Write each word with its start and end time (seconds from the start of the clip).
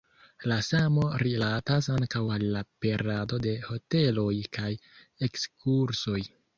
La 0.51 0.55
samo 0.67 1.03
rilatas 1.23 1.91
ankaŭ 1.97 2.23
al 2.39 2.47
la 2.57 2.65
perado 2.87 3.41
de 3.47 3.55
hoteloj 3.71 4.29
kaj 4.61 4.77
ekskursoj. 5.33 6.23